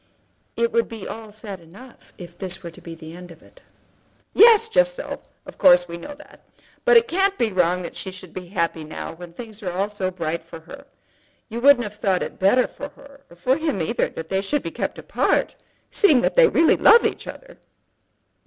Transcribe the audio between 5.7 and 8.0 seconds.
we know that. But it can't be wrong that